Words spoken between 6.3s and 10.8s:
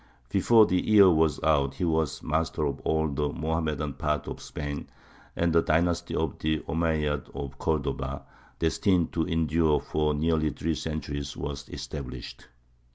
the Omeyyads of Cordova, destined to endure for nearly three